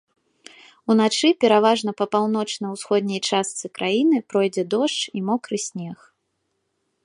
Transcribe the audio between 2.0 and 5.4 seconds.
паўночна-ўсходняй частцы краіны пройдзе дождж і